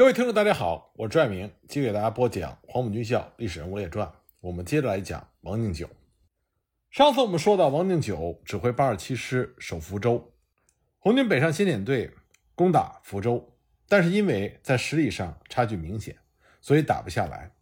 [0.00, 4.08] 各位听众，大家好，我是拽明，继续给大家播讲《黄埔军校历史人物列传》。
[4.40, 5.86] 我们接着来讲王定九。
[6.90, 10.32] 上次我们说到，王定九指挥八十七师守福州，
[10.96, 12.10] 红军北上先遣队
[12.54, 13.52] 攻打福州，
[13.90, 16.16] 但是因为在实力上差距明显，
[16.62, 17.52] 所以打不下来。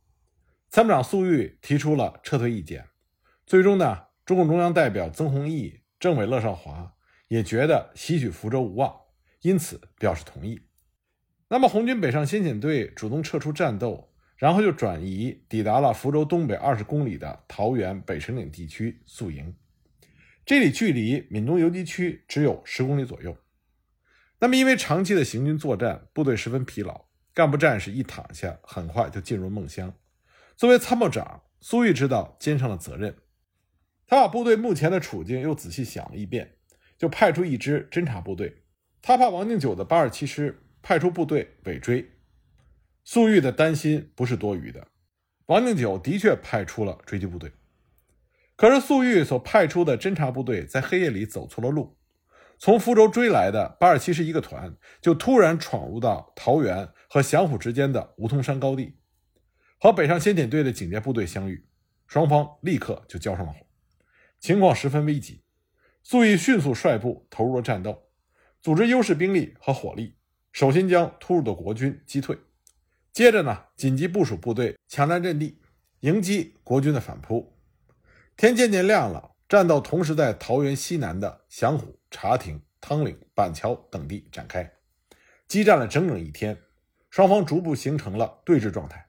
[0.68, 2.86] 参谋长粟裕提出了撤退意见，
[3.46, 6.94] 最终呢，中共中央代表曾洪易、政委乐少华
[7.26, 8.96] 也觉得袭取福州无望，
[9.40, 10.60] 因此表示同意。
[11.50, 19.56] 那么，红军北上先遣队主动撤出战斗，然后就转移抵达了福州东北二十公里的桃园北辰岭地区宿营。
[20.44, 23.34] 这里距离闽东游击区只有十公里左右。
[24.40, 29.94] 那么，因为长期的行军作战，部队十分疲劳，干部战士一躺下，很快就进入梦乡。
[30.54, 33.16] 作为参谋长，苏玉知道肩上的责任，
[34.06, 36.56] 他把部队目前的处境又仔细想了一遍，
[36.98, 38.64] 就派出一支侦察部队。
[39.00, 40.62] 他怕王敬九的八十七师。
[40.82, 42.10] 派出部队尾追，
[43.04, 44.88] 粟裕的担心不是多余的。
[45.46, 47.52] 王定九的确派出了追击部队，
[48.54, 51.96] 可是粟裕所派出的侦察部队在黑夜里走错了路，
[52.58, 58.98] 从福州追来的八二七师一个团就突然闯入到桃园和祥虎之间的梧桐山高地，
[59.80, 61.66] 和北上先遣队的警戒部队相遇，
[62.06, 63.66] 双方立刻就交上了火，
[64.38, 65.42] 情况十分危急。
[66.02, 68.10] 粟裕迅速率部投入了战斗，
[68.60, 70.17] 组织优势兵力和火力。
[70.52, 72.38] 首先将突入的国军击退，
[73.12, 75.60] 接着呢，紧急部署部队抢占阵地，
[76.00, 77.56] 迎击国军的反扑。
[78.36, 84.72] 天渐渐亮了，战斗同时在桃园西南的祥虎、茶亭、汤岭、板桥等地展开，
[85.46, 86.56] 激战了整整一天，
[87.10, 89.08] 双方逐步形成了对峙状态。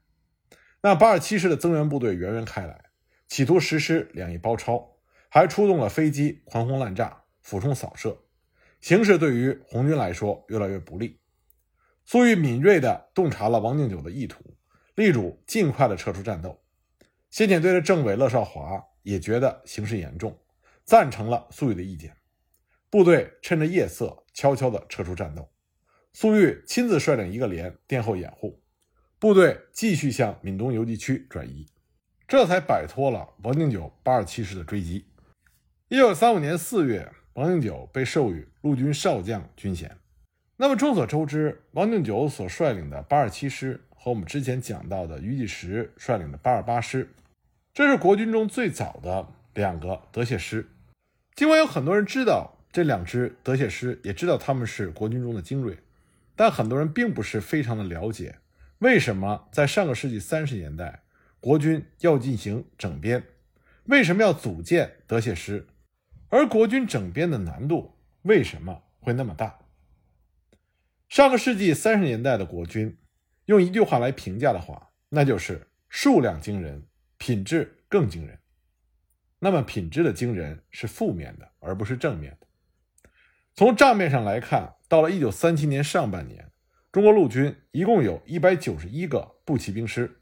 [0.81, 2.85] 那八十七师的增援部队源源开来，
[3.27, 4.97] 企图实施两翼包抄，
[5.29, 8.17] 还出动了飞机狂轰滥炸、俯冲扫射，
[8.81, 11.19] 形势对于红军来说越来越不利。
[12.11, 14.43] 粟裕敏锐地洞察了王敬九的意图，
[14.95, 16.59] 力主尽快的撤出战斗。
[17.29, 20.35] 先遣队的政委乐少华也觉得形势严重，
[20.83, 22.17] 赞成了粟裕的意见。
[22.89, 25.47] 部队趁着夜色悄悄地撤出战斗。
[26.11, 28.59] 粟裕亲自率领一个连殿后掩护，
[29.19, 31.67] 部队继续向闽东游击区转移，
[32.27, 35.05] 这才摆脱了王定九八十七师的追击。
[35.89, 39.98] 一九三五年四月，王定久被授予陆军少将军衔。
[40.61, 47.13] 那么众所周知，王定九所率领的八十七师和我们之前讲到的余继时率领的八十八师，
[47.73, 50.67] 这是国军中最早的两个德械师。
[51.33, 55.77] 尽管有很多人知道这两支德械师，也知道他们是国军中的精锐，
[56.35, 58.35] 但很多人并不是非常的了解，
[58.79, 61.03] 为什么在上个世纪三十年代，
[61.39, 63.23] 国军要进行整编，
[63.85, 65.65] 为什么要组建德械师，
[66.27, 67.93] 而国军整编的难度
[68.23, 69.57] 为什么会那么大？
[71.09, 72.95] 上个世纪三十年代的国军，
[73.45, 76.85] 用一句话来评价的话，那就是数量惊人，
[77.17, 78.37] 品质更惊人。
[79.39, 82.45] 那么，品质的惊人是负面的，而不是正面的。
[83.55, 86.51] 从账面上来看，到了一九三七年上半年，
[86.91, 90.21] 中国陆军一共有一百九十一个步骑兵师，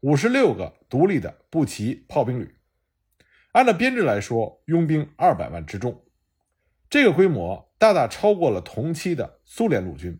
[0.00, 2.54] 五十六个独立的步骑炮兵旅，
[3.50, 6.04] 按照编制来说，拥兵二百万之众，
[6.88, 10.16] 这个规模大大超过了同期的苏联陆军。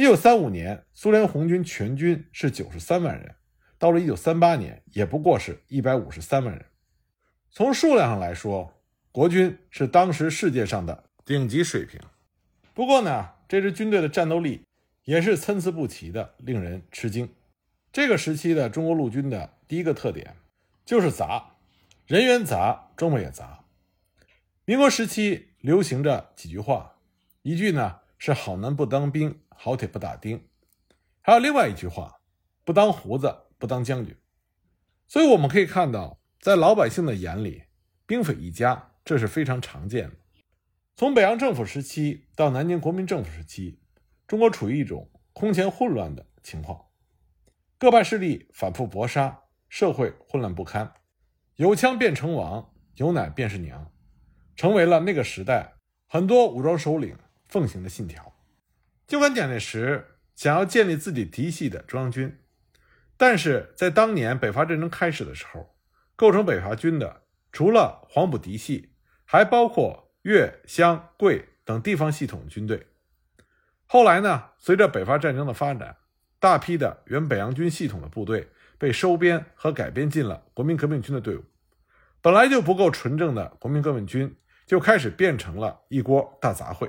[0.00, 3.34] 一九三五年，苏联红军全军是九十三万人，
[3.76, 6.64] 到了一九三八年，也不过是一百五十三万人。
[7.50, 8.72] 从数量上来说，
[9.12, 12.00] 国军是当时世界上的顶级水平。
[12.72, 14.62] 不过呢，这支军队的战斗力
[15.04, 17.28] 也是参差不齐的，令人吃惊。
[17.92, 20.34] 这个时期的中国陆军的第一个特点
[20.86, 21.56] 就是杂，
[22.06, 23.66] 人员杂，装备也杂。
[24.64, 26.96] 民国时期流行着几句话，
[27.42, 29.38] 一句呢是“好男不当兵”。
[29.62, 30.48] 好铁不打钉，
[31.20, 32.22] 还有另外一句话：
[32.64, 34.16] 不当胡子不当将军。
[35.06, 37.64] 所以我们可以看到，在老百姓的眼里，
[38.06, 40.16] 兵匪一家，这是非常常见的。
[40.96, 43.78] 从北洋政府时期到南京国民政府时期，
[44.26, 46.86] 中国处于一种空前混乱的情况，
[47.76, 50.90] 各派势力反复搏杀，社会混乱不堪，
[51.56, 53.92] 有枪便成王，有奶便是娘，
[54.56, 55.74] 成为了那个时代
[56.06, 57.14] 很多武装首领
[57.46, 58.34] 奉行的信条。
[59.10, 62.38] 尽管蒋介石想要建立自己嫡系的中央军，
[63.16, 65.74] 但是在当年北伐战争开始的时候，
[66.14, 68.92] 构成北伐军的除了黄埔嫡系，
[69.24, 72.86] 还包括粤湘桂等地方系统军队。
[73.84, 75.96] 后来呢，随着北伐战争的发展，
[76.38, 78.48] 大批的原北洋军系统的部队
[78.78, 81.42] 被收编和改编进了国民革命军的队伍，
[82.20, 84.36] 本来就不够纯正的国民革命军
[84.66, 86.88] 就开始变成了一锅大杂烩。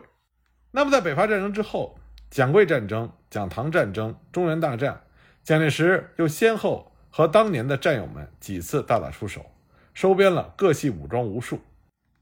[0.69, 1.97] 那么在北伐战争之后，
[2.31, 5.01] 蒋桂战争、蒋唐战争、中原大战，
[5.43, 9.45] 蒋介石又先后和当年的战友们几次大打出手，
[9.93, 11.59] 收编了各系武装无数，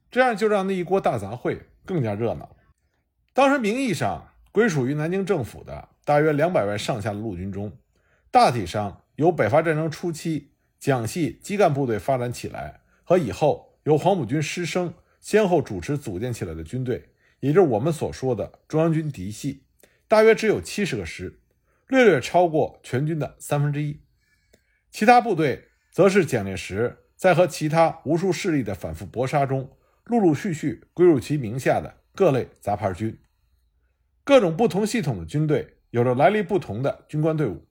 [0.09, 2.55] 这样就让那一锅大杂烩更加热闹。
[3.33, 7.71] 当时名义上归属于南京政府的大约两百万上下的陆军中，
[8.31, 17.11] 大体上由北伐战争初期蒋系基干部队发展起来和以后由黄埔军师生先后主持组建起来的军队。
[17.41, 19.63] 也就是我们所说的中央军嫡系，
[20.09, 21.39] 大约只有七十个师，
[21.87, 24.01] 略略超过全军的三分之一。
[24.89, 33.19] 其他部队则是蒋介石在和其他无数势力的反复搏杀中，陆陆续续归入其名下的各类杂牌军。
[34.23, 37.67] 各种不同系统的军队，有着来历不同的军官队伍，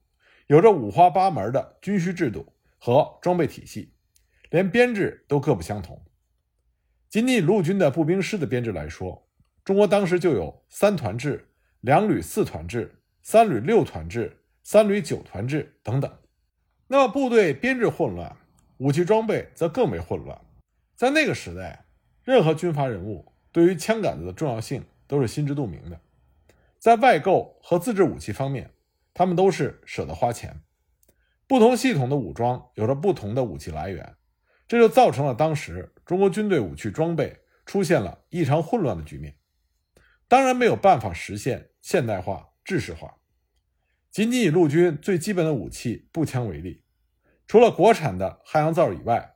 [0.47, 3.93] 有着五花八门的军需制度和装备体系，
[4.49, 6.01] 连编制都各不相同。
[7.09, 9.27] 仅仅陆军的步兵师的编制来说，
[9.65, 11.48] 中国当时就有三团制、
[11.81, 16.11] 两旅四团制、三旅六团制、三旅九团制等等。
[16.87, 18.35] 那么部队编制混乱，
[18.77, 20.39] 武器装备则更为混乱。
[20.95, 21.85] 在那个时代，
[22.23, 25.99] 任何军阀人物对于枪杆子的重要性都是心知肚明的。
[26.77, 28.71] 在外购和自制武器方面，
[29.13, 30.61] 他们都是舍得花钱。
[31.47, 34.15] 不同系统的武装有着不同的武器来源，
[34.67, 39.33] 这就造成了当时中国军队武器装备出现了异常混乱的局面。
[40.29, 43.15] 当然没有办法实现现代化、制式化。
[44.11, 46.83] 仅仅以陆军最基本的武器步枪为例，
[47.47, 49.35] 除了国产的汉阳造以外，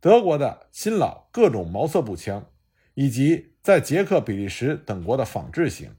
[0.00, 2.50] 德国的新老各种毛瑟步枪，
[2.94, 5.96] 以及在捷克、比利时等国的仿制型，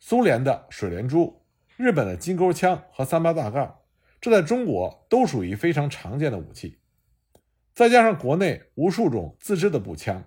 [0.00, 1.42] 苏联的水莲珠、
[1.76, 3.76] 日本的金钩枪和三八大盖，
[4.18, 6.80] 这在中国都属于非常常见的武器。
[7.74, 10.24] 再加上国内无数种自制的步枪。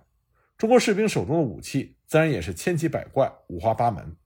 [0.58, 4.16] 中国士兵手中的武器自然也是千奇百怪、五花八门。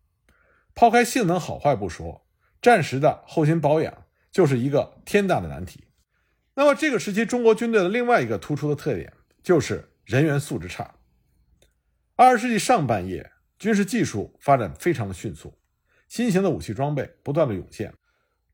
[0.75, 2.26] 抛开性能好坏不说，
[2.62, 5.84] 战时的后勤保养就是一个天大的难题。
[6.55, 9.12] 那么，这个时期中国军队的另外一个突出的特点
[9.43, 10.94] 就是人员素质差。
[12.17, 15.58] 二十世纪上半叶，军事技术发展非常的迅速，
[16.08, 17.93] 新型的武器装备不断的涌现，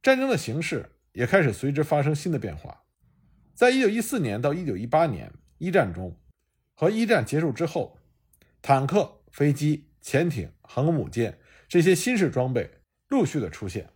[0.02, 2.82] 战争的形势也开始随之发生新的变化。
[3.54, 6.16] 在一九一四年到一九一八年一战中。
[6.80, 7.98] 和一战结束之后，
[8.62, 11.36] 坦克、飞机、潜艇、航空母舰
[11.66, 12.70] 这些新式装备
[13.08, 13.90] 陆续的出现，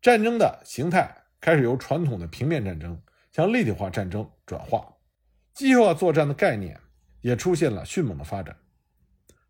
[0.00, 3.02] 战争的形态开始由传统的平面战争
[3.32, 4.94] 向立体化战争转化，
[5.54, 6.78] 机械化作战的概念
[7.20, 8.56] 也出现了迅猛的发展。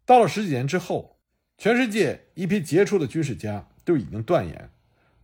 [0.07, 1.19] 到了十几年之后，
[1.59, 4.71] 全世界一批杰出的军事家都已经断言，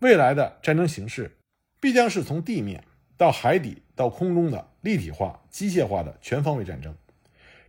[0.00, 1.38] 未来的战争形势
[1.80, 2.84] 必将是从地面
[3.16, 6.94] 到海底到空中的立体化、机械化的全方位战争。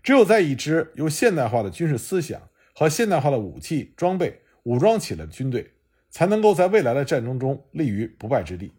[0.03, 5.74] 只有在一支由现代化的军事思想和现代化的武器装备武装起来的军队，
[6.09, 8.74] 才能够在未来的战争中立于不败之地。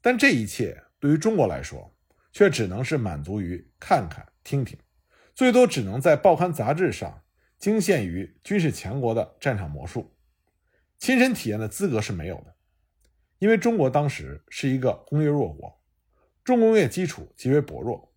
[0.00, 1.94] 但这一切对于中国来说，
[2.32, 4.76] 却只能是满足于看看听听，
[5.34, 7.22] 最多只能在报刊杂志上
[7.58, 10.12] 惊现于军事强国的战场魔术，
[10.98, 12.54] 亲身体验的资格是没有的。
[13.38, 15.80] 因为中国当时是一个工业弱国，
[16.44, 18.11] 重工业基础极为薄弱。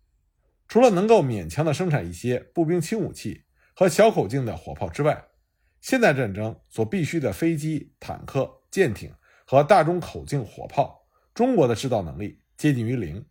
[0.68, 5.26] 除了能够勉强的生产一些步兵轻武器和小口径的火炮之外，
[5.80, 9.14] 现代战争所必需的飞机、坦克、舰艇
[9.44, 13.24] 和大中口径火炮，中国的制造能力接近于零。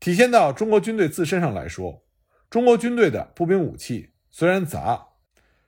[0.00, 2.04] 体现到中国军队自身上来说，
[2.48, 5.08] 中国军队的步兵武器虽然杂，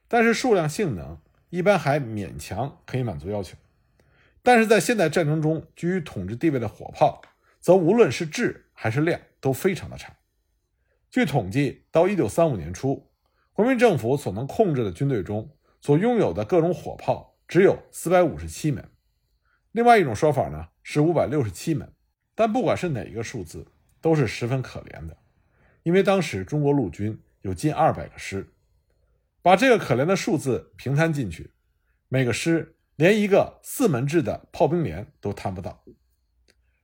[0.08, 3.56] 但是数量、性能一般还勉强可以满足要求。
[4.42, 7.22] 但是在现代战争中居于统治地位的火炮，
[7.60, 10.14] 则无论是质还是量都非常的差。
[11.14, 13.08] 据统计，到一九三五年初，
[13.52, 18.90] 国民政府所能控制的军队中所拥有的各种火炮只有四百五十七门。
[19.70, 21.92] 另外一种说法呢是五百六十七门。
[22.34, 23.64] 但不管是哪一个数字，
[24.00, 25.16] 都是十分可怜的，
[25.84, 28.52] 因为当时中国陆军有近二百个师，
[29.40, 31.52] 把这个可怜的数字平摊进去，
[32.08, 35.84] 每个师连一个四门制的炮兵连都摊不到。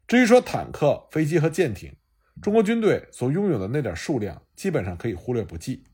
[0.07, 1.97] 至于说坦克、飞机和舰艇，
[2.41, 5.85] 中国军队所拥有的那点数量，基本上可以忽略不计，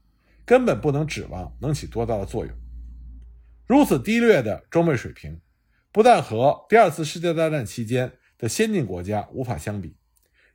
[0.44, 2.54] 根本不能指望能起多大的作用。
[3.66, 5.40] 如此低劣的装备水平，
[5.90, 9.96] 不但和第二次世界大战期间的先进国家无法相比，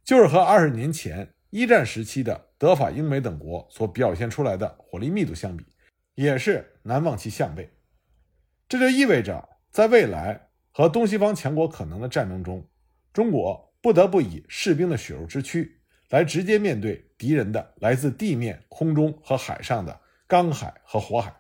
[0.04, 5.66] 就是和二十年前一战时期的德法英美等国所表现出来的火力密度相比，
[6.16, 7.70] 也是难望其项背。
[8.70, 12.66] 这就意味着，在未来和东西方强国可能的战争中，
[13.12, 15.78] 中国不得不以士兵的血肉之躯。
[16.10, 21.34] 来直接面对敌人的来自地面、空中和海上的钢海和火海，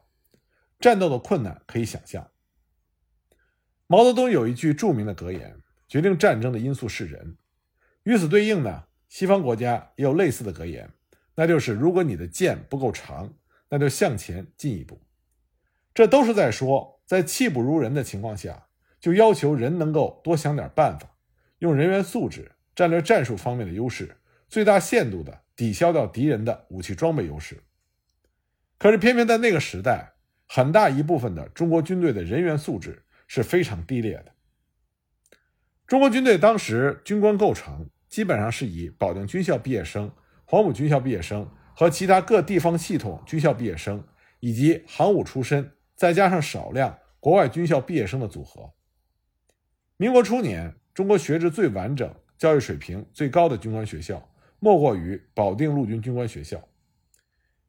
[0.79, 2.25] 战斗的困难可以想象。
[3.85, 7.35] 毛泽东有一句著名的格言：“决定战争的因素是人。”
[8.03, 10.89] 与此对应呢，西方国家也有类似的格言，
[11.35, 13.33] 那就是：“如果你的剑不够长，
[13.67, 15.01] 那就向前进一步。”
[15.93, 18.67] 这都是在说，在气不如人的情况下，
[19.01, 21.10] 就要求人能够多想点办法，
[21.61, 24.17] 用人员素质、战略战术方面的优势，
[24.49, 27.63] 最大限度地抵消掉敌人的武器装备优势。
[28.79, 30.13] 可是，偏偏在那个时代，
[30.47, 34.31] 很大一部分的中国军队的人员素质是非常低劣的。
[35.85, 40.11] 中国军队当时军官构成基本上是以保定军校毕业生、
[40.45, 44.03] 黄埔军校毕业生和其他各地方系统军校毕业生，
[44.39, 45.71] 以及航母出身。
[45.95, 48.73] 再加上少量国外军校毕业生的组合。
[49.97, 54.29] 民国初年，中国学制最完整、教育水平最高的军官学校，
[54.59, 56.61] 莫过于保定陆军军官学校。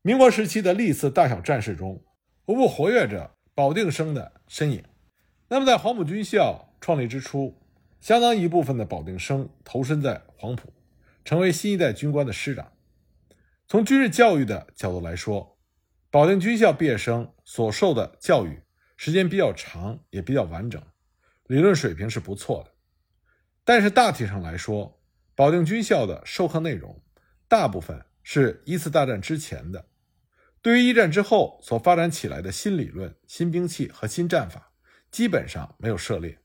[0.03, 2.03] 民国时期的历次大小战事中，
[2.47, 4.83] 无不活跃着保定生的身影。
[5.49, 7.57] 那么，在黄埔军校创立之初，
[8.01, 10.73] 相当一部分的保定生投身在黄埔，
[11.25, 12.73] 成为新一代军官的师长。
[13.69, 15.57] 从军事教育的角度来说，
[16.11, 18.61] 保定军校毕业生所受的教育
[18.97, 20.83] 时间比较长，也比较完整，
[21.47, 22.72] 理论水平是不错的。
[23.65, 25.01] 但是大体上来说，
[25.35, 27.03] 保定军校的授课内容
[27.49, 29.87] 大部分是一次大战之前的，
[30.61, 34.73] 对于一战之后所发展起来的新理论、新兵器和新战法，
[35.11, 36.39] 基本上没有涉猎。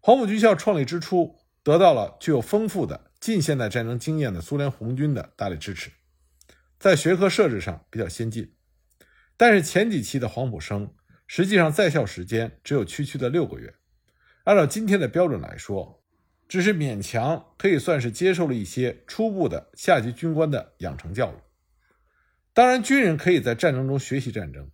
[0.00, 5.90] 黄埔军校创立之初，得到了具有丰富的近现代战争经验的苏联红军的大力支持。
[6.78, 8.54] 在学科设置上比较先进，
[9.36, 10.94] 但是前几期的黄埔生
[11.26, 13.74] 实际上在校时间只有区区的六个月，
[14.46, 16.04] 按照今天的标准来说，
[16.46, 21.34] 只是勉强可以算是接受了一些初步的下级军官的养成教育。
[22.54, 24.70] 当然，军人可以在战争中学习战争，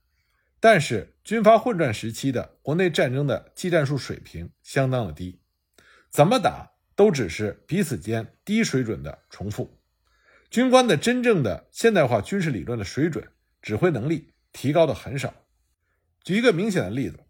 [0.61, 5.41] 但是军阀混战时期的国内战争的技战术水平相当的低，
[6.11, 9.81] 怎么打都只是彼此间低水准的重复。
[10.51, 13.27] 军官的真正的现代化军事理论的水准、
[13.63, 15.33] 指挥能力提高的很少。
[16.23, 17.21] 举一个明显的例子，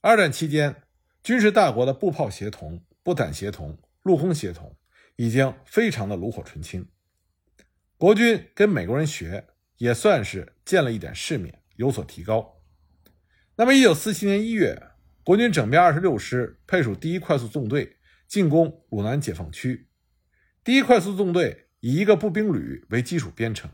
[0.00, 0.81] 二战期间，
[1.22, 4.76] 军事大国的步炮协同、步坦协同、陆空协同
[5.16, 6.88] 已经非常的炉火纯青。
[7.96, 12.60] 国军跟美国人学，也算是见了一点世面，有所提高。
[13.56, 14.90] 那么，一九四七年一月，
[15.22, 19.88] 国军整编二十六师配属第一快速纵队进攻鲁南解放区，
[20.64, 21.68] 第一快速纵队。
[21.84, 23.68] 以一个步兵旅为基础编成，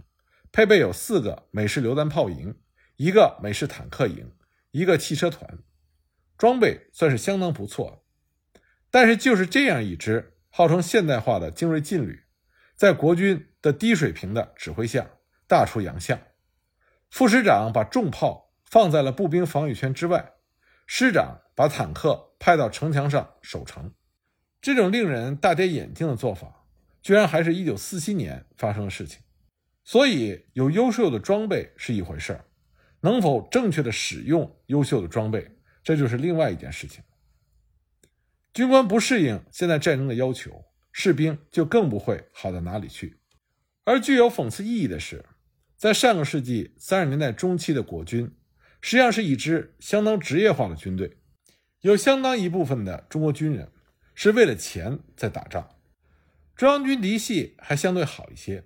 [0.50, 2.57] 配备有四个美式榴弹炮营、
[2.97, 4.33] 一个美式坦克营、
[4.71, 5.59] 一个汽车团，
[6.38, 8.07] 装备算是相当不错。
[8.90, 12.23] 但是就是这样一支号称现代化的精锐劲旅，
[12.75, 15.11] 在国军的低水平的指挥下
[15.47, 16.18] 大出洋相。
[17.11, 20.33] 副师长把重炮放在了步兵防御圈之外，
[20.87, 23.92] 师长把坦克派到城墙上守城，
[24.61, 26.64] 这种令人大跌眼镜的做法。
[27.00, 29.21] 居然还是一九四七年发生的事情，
[29.85, 32.45] 所以有优秀的装备是一回事儿，
[33.00, 35.57] 能否正确的使用优秀的装备，
[35.88, 37.02] 这就是另外一件事情。
[38.52, 43.16] 军官不适应现在战争的要求，士兵就更不会好到哪里去。
[43.85, 45.25] 而具有讽刺意义的是，
[45.78, 48.30] 在上个世纪三十年代中期的国军，
[48.83, 51.16] 实际上是一支相当职业化的军队，
[51.80, 53.73] 有相当一部分的中国军人
[54.14, 55.71] 是为了钱在打仗。
[56.54, 58.62] 中央军嫡系还相对好一些，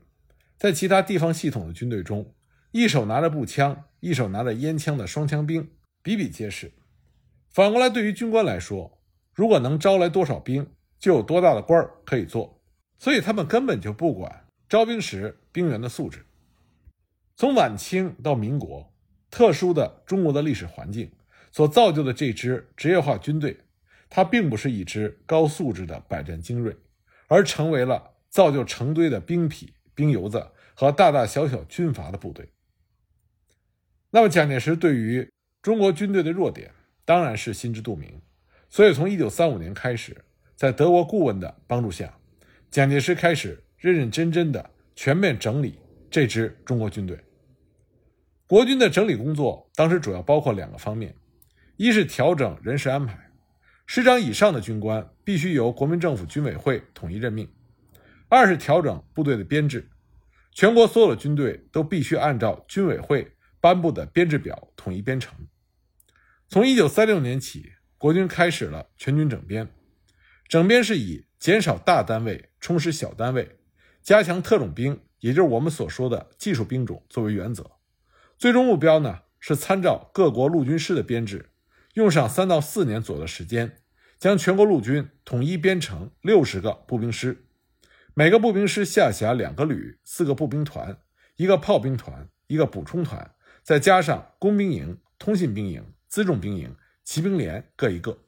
[0.59, 2.35] 在其他地方系统的军队中，
[2.73, 5.71] 一手拿着步枪，一手拿着烟枪的双枪兵
[6.03, 6.73] 比比皆是。
[7.53, 8.99] 反过来，对于军官来说，
[9.35, 10.67] 如果能招来多少兵，
[10.99, 12.63] 就有多大的官儿可以做，
[12.99, 16.25] 所以他们根本就不管招兵时兵员的素质。
[17.37, 18.93] 从晚清到民国，
[19.31, 21.11] 特殊的中国的历史环境
[21.51, 23.59] 所造就的这支职业化军队，
[24.09, 26.77] 它并不是一支高素质的百战精锐。
[27.29, 32.51] 而成为了造就成堆的兵痞、兵油子和大大小小军阀的部队。
[34.11, 35.33] 那么，蒋介石对于
[35.63, 36.71] 中国军队的弱点
[37.05, 38.21] 当然是心知肚明，
[38.69, 42.17] 所以从1935年开始，在德国顾问的帮助下，
[42.71, 45.79] 蒋介石开始认认真真的全面整理
[46.11, 47.19] 这支中国军队。
[48.47, 51.15] 国军的整理工作当时主要包括两个方面：
[51.77, 53.19] 一是调整人事安排。
[53.87, 57.49] 师长以上的军官必须由国民政府军委会统一任命。
[58.29, 59.87] 二是调整部队的编制，
[60.53, 63.31] 全国所有的军队都必须按照军委会
[63.61, 65.35] 颁布的编制表统一编成。
[66.53, 69.71] 从一九三六年起，国军开始了全军整编。
[70.47, 73.57] 整编是以减少大单位，充实小单位，
[74.03, 77.71] 加强特种兵，也就是我们所说的技术兵种作为原则。
[78.37, 81.49] 最终目标呢是参照各国陆军师的编制。
[81.95, 83.79] 用上三到四年左右的时间，
[84.19, 87.47] 将全国陆军统一编成六十个步兵师，
[88.13, 90.99] 每个步兵师下辖两个旅、四个步兵团、
[91.37, 95.83] 一个炮兵团、一个补充团，再加上工兵营、通信兵营、
[96.13, 98.19] 辎重兵营、骑兵连各一个。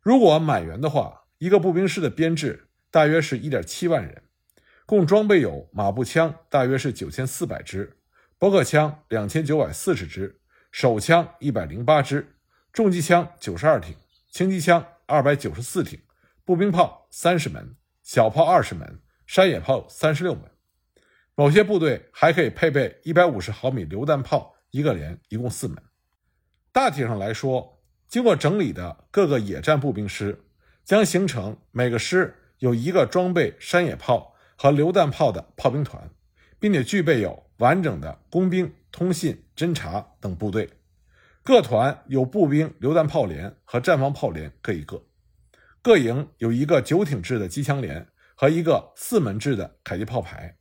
[0.00, 4.24] 如果满员的话，一个步兵师的编制大约是一点七万人，
[4.84, 7.98] 共装备有马步枪大约是九千四百支，
[8.36, 10.40] 驳壳枪两千九百四十支，
[10.72, 12.34] 手枪一百零八支，
[12.72, 13.94] 重机枪九十二挺，
[14.28, 16.00] 轻机枪二百九十四挺，
[16.44, 20.50] 步兵炮三十门，小炮二十门，山野炮三十六门。
[21.36, 25.80] 某些部队还可以配备一百五十毫米榴弹炮一个连，一共四门。
[26.72, 27.78] 大体上来说。
[28.08, 30.44] 经过整理的各个野战步兵师，
[30.84, 36.10] 将形成每个师有一个装备山野炮和榴弹炮的炮兵团，
[36.60, 40.68] 并且具备有完整的工兵、通信、侦察等部队。
[41.42, 45.02] 各团有步兵榴弹炮连和战防炮连各一个。
[45.80, 50.58] 各营有一个九挺制的机枪连和一个四门制的迫击炮排。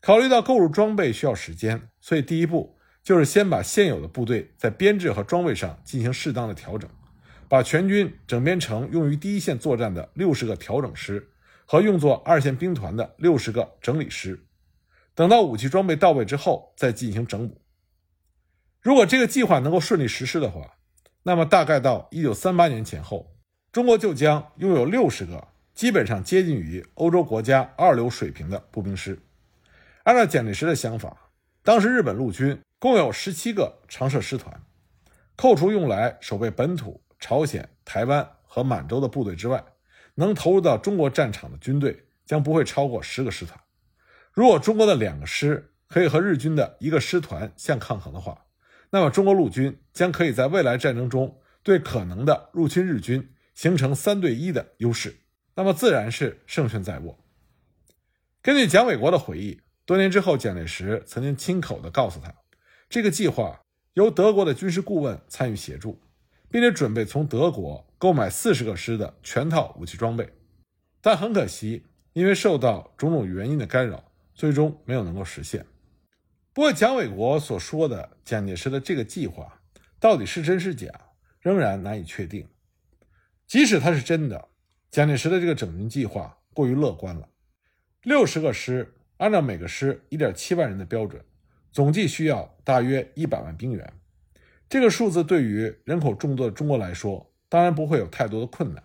[0.00, 2.75] 考虑到购入装备需要时间，所以第一步。
[3.06, 6.90] 就是先把现有的部队在编制和装备上进行适当的调整，
[7.48, 11.30] 把全军整编成用于第一线作战的六十个调整师
[11.66, 14.44] 和用作二线兵团的六十个整理师。
[15.14, 17.60] 等到武器装备到位之后，再进行整补。
[18.82, 20.72] 如果这个计划能够顺利实施的话，
[21.22, 23.36] 那么大概到一九三八年前后，
[23.70, 29.16] 中国就将拥有六十个基本上接近于欧洲国家二流水平的步兵师。
[30.02, 31.30] 按照蒋介石的想法，
[31.62, 32.60] 当时日本陆军。
[32.78, 34.62] 共有十七个常设师团，
[35.34, 39.64] 扣除用来守备本土、朝鲜、台湾和满洲的部队之外，
[40.14, 43.58] 能投入到中国战场的军队将不会超过十个师团。
[44.30, 48.44] 如果中国的两个师可以和日军的一个师团相抗衡的话，
[48.90, 55.16] 那么中国陆军将可以在未来战争中对可能的入侵日军形成三对一的优势，
[55.54, 57.18] 那么自然是胜券在握。
[58.42, 62.34] 根据蒋纬国的回忆，多年之后，蒋介石曾经亲口的告诉他。
[62.88, 63.60] 这个计划
[63.94, 66.00] 由德国的军事顾问参与协助，
[66.48, 70.32] 并且准备从德国购买四十个师的全套武器装备，
[71.00, 75.66] 但很可惜，因为受到种种原因的干扰，最终没有能够实现。
[76.52, 79.60] 不过，蒋纬国所说的蒋介石的这个计划
[79.98, 80.88] 到底是真是假，
[81.40, 82.48] 仍然难以确定。
[83.46, 84.48] 即使它是真的，
[84.90, 87.28] 蒋介石的这个整军计划过于乐观了。
[88.02, 91.24] 六十个师，按照每个师一点七万人的标准。
[91.76, 93.92] 总计需要大约一百万兵员，
[94.66, 98.82] 这个数字对于人口众多的中国来说，当然不会有太多的困难。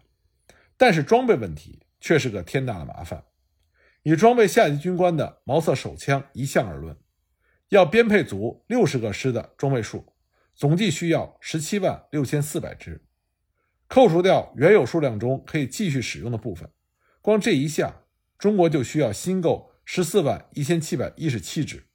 [0.75, 3.23] 但是装备问题却是个天大的麻烦。
[4.03, 6.97] 以装备下级军官的毛瑟手枪一项而论，
[7.69, 10.13] 要编配足六十个师的装备数，
[10.53, 13.05] 总计需要十七万六千四百支。
[13.87, 16.69] 扣除掉原有数量中可以继续使用的部分，
[17.21, 18.03] 光这一项，
[18.37, 21.85] 中国就需要新购十四万一千七百一十七支。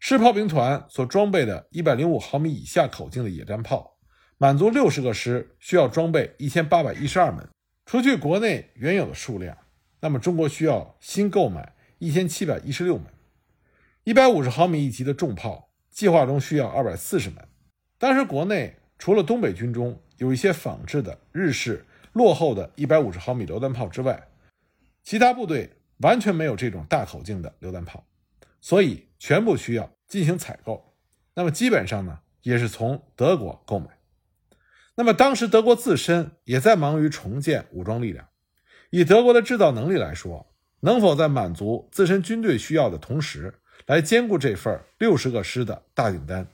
[0.00, 3.98] 师炮兵团所装备的105毫米以下口径的野战炮，
[4.38, 7.48] 满足六十个师需要装备1812门。
[7.84, 9.56] 除去国内原有的数量，
[10.00, 13.04] 那么中国需要新购买1716门。
[14.04, 17.48] 150毫米一级的重炮，计划中需要240门。
[17.98, 24.28] 当时国内除了东北军中有一些仿制的日式落后的150毫米榴弹炮之外，
[25.02, 28.04] 其他部队完全没有这种大口径的榴弹炮。
[28.60, 30.94] 所以全部需要进行采购，
[31.34, 33.98] 那么基本上呢也是从德国购买。
[34.96, 38.28] 那么当时德国自身也在忙于重建武装力量，
[38.90, 46.48] 以德国的制造能力来说，能否在满足自身军队需要的同时，来兼顾这份六十个师的大订单？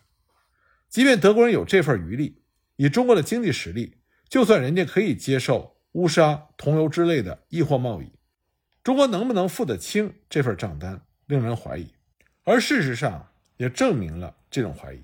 [0.90, 2.42] 即便德国人有这份余力，
[2.76, 3.96] 以中国的经济实力，
[4.28, 8.12] 就算人家可以接受乌纱、桐油之类的易货贸易，
[8.82, 11.00] 中国能不能付得清这份账单？
[11.26, 11.93] 令人怀疑，
[12.44, 15.02] 而事实上也证明了这种怀疑。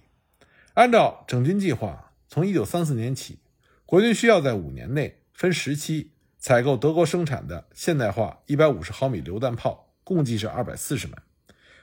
[0.74, 3.38] 按照整军计划，从一九三四年起，
[3.84, 11.16] 国军需要在五年内分十期采购德国生产的现代化一百五十毫米榴弹炮，共计是二百四十门，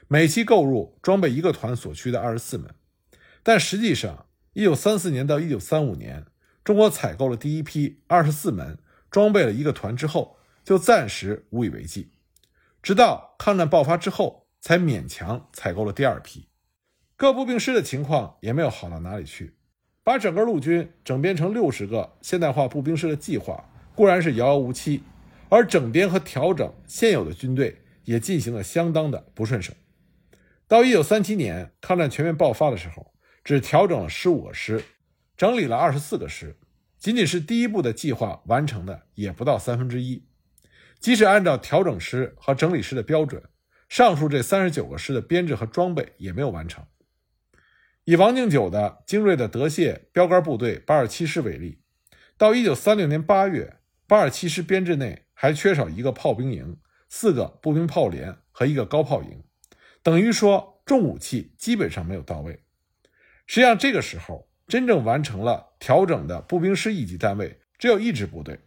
[0.06, 2.74] 每期购入装备一个团所需的二十四门。
[3.42, 6.26] 但实际上，一九三四年到一九三五年，
[6.64, 8.78] 中国采购了第一批二十四门，
[9.10, 12.10] 装备了一个团之后，就暂时无以为继。
[12.82, 16.46] 直到抗战爆发之后，才勉强采购了第二批。
[17.16, 19.54] 各步兵师的情况也没有好到哪里去。
[20.04, 25.02] 把整个陆军整编成六十个现代化步兵师的计划固然是遥遥无期，
[25.48, 29.72] 而整编和调整现有的军队也进行了相当的不顺手。
[30.66, 34.84] 到一九三七年抗战全面爆发的时候，只调整了十五个师，
[35.34, 36.54] 整理了二十四个师，
[36.98, 40.26] 仅仅是第一步的计划完成的也不到三分之一。
[41.00, 43.42] 即使按照调整师和整理师的标准，
[43.88, 46.84] 上述这三十九个师的编制和装备也没有完成。
[48.04, 51.80] 以王敬久的精锐的德械标杆部队八二七师为例，
[52.36, 59.42] 到一九三六年八月，八二七师编制内还缺少一个炮兵营、四个步兵炮连和一个高炮营，
[60.02, 62.62] 等于说重武器基本上没有到位。
[63.46, 68.58] 实际上，这个时候真正完成了调整的步兵师一级单位只有一支部队，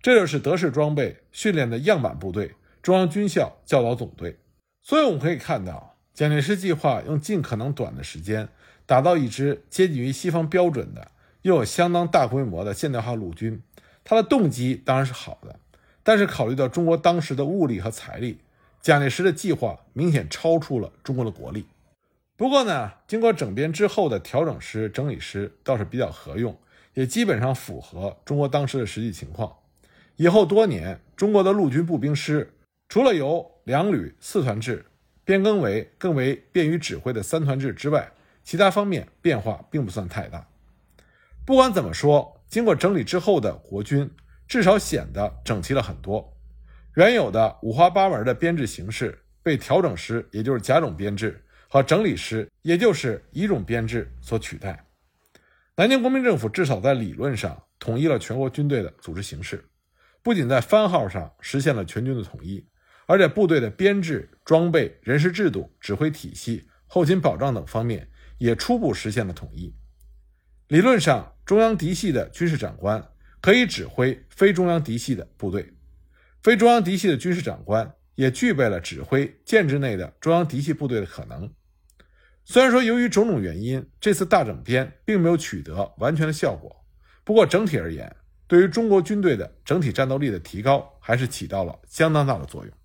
[0.00, 4.38] 这就是德式装备训练的样板部队——中央军校教导总队。
[4.88, 8.48] 所以，我们可以看到，蒋介石计划用尽可能短的时间。
[8.86, 11.10] 打造一支接近于西方标准的，
[11.42, 13.60] 又有相当大规模的现代化陆军，
[14.04, 15.58] 他的动机当然是好的，
[16.04, 18.38] 但是考虑到中国当时的物力和财力，
[18.80, 21.66] 蒋介石的计划明显超出了中国的国力。
[22.36, 26.56] 不过呢，经过整编之后的调整师、整理师倒是比较合用，
[26.94, 29.52] 也基本上符合中国当时的实际情况。
[30.14, 32.54] 以后多年，中国的陆军步兵师
[32.88, 34.86] 除了由两旅四团制
[35.24, 38.08] 变更为更为便于指挥的三团制之外，
[38.44, 40.46] 其他方面变化并不算太大。
[41.44, 44.08] 不管怎么说，经过整理之后的国军
[44.46, 46.32] 至少显得整齐了很多。
[46.94, 54.80] 原有的五花八门的编制形式被调整师，也就是甲种编制和整理师，也就是乙种编制所取代。
[55.74, 59.64] 南京国民政府至少在理论上统一了全国军队的组织形式，
[60.22, 62.64] 不仅在番号上实现了全军的统一，
[63.06, 68.08] 而且部队的编制、装备、人事制度、指挥体系、后勤保障等方面。
[68.38, 69.74] 也初步实现了统一。
[70.68, 73.02] 理论上，中央嫡系的军事长官
[73.40, 75.72] 可以指挥非中央嫡系的部队，
[76.42, 81.50] 非中央嫡系的军事长官也具备了指挥建制内的中央嫡系部队的可能。
[82.44, 86.84] 虽然说由于种种原因，这次大整编并没有取得完全的效果，
[87.24, 88.14] 不过整体而言，
[88.46, 92.75] 对于中国军队的整体战斗力的提高还是起到了相当大的作用。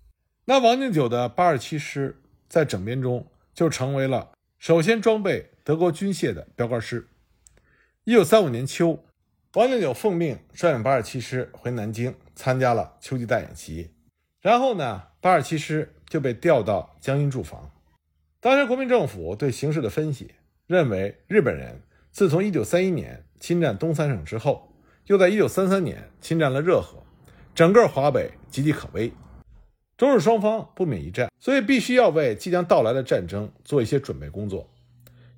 [0.44, 4.32] 那王敬久的八十七师在整编中就成为了。
[4.58, 7.06] 首先装备德国军械的标杆师。
[8.02, 9.04] 一九三五年秋，
[9.54, 13.92] 王敬久奉命率领八二七师回南京参加了秋季大演习。
[14.40, 17.70] 然后呢，八二七师就被调到江阴驻防。
[18.40, 20.34] 当时国民政府对形势的分析
[20.66, 24.74] 认为，日本人自从一九三一年侵占东三省之后，
[25.06, 27.00] 又在一九三三年侵占了热河，
[27.54, 29.12] 整个华北岌岌可危。
[30.02, 34.68] 中日双方不免一战，所以必须要为即将到来的战争做一些准备工作。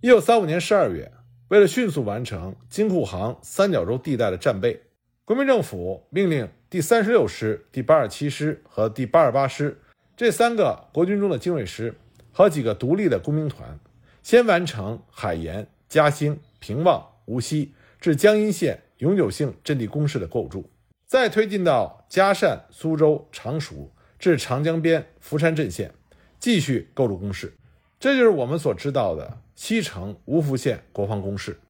[0.01, 1.13] 一九三五年十二月，
[1.49, 4.81] 为了迅速完成京沪杭三角洲地带的战备，
[5.27, 9.83] 国民政府命令第三十六师、第八十七师和第八十八师
[10.17, 11.95] 这三个国军中的精锐师
[12.33, 13.79] 和几个独立的工兵团，
[14.23, 20.71] 先完成海盐、嘉兴、平望、无锡至江阴县永久性阵地工事的构筑，
[21.07, 23.91] 再推进到嘉善、苏州、常熟。
[24.25, 25.93] 至长江边福山镇线，
[26.41, 27.53] 继续构筑工事，
[28.01, 31.61] 这就是我们所知道的西城芜湖县国防工事。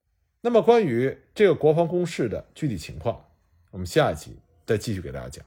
[0.40, 3.24] 那么，关于这个国防工事的具体情况，
[3.72, 5.44] 我们下一集再继续给大家讲。